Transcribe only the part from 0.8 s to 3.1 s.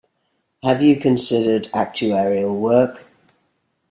you considered actuarial work?